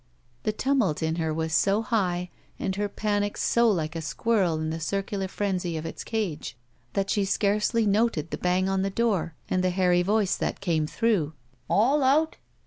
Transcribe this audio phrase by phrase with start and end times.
[0.41, 4.71] The tumult in her was so high and her panic so like a squirrel in
[4.71, 6.57] the circular frenzy of its cage
[6.93, 10.87] that she scarcdy noted the bang on the door and the hairy voice that came
[10.87, 11.33] through.
[11.69, 12.37] "All out!"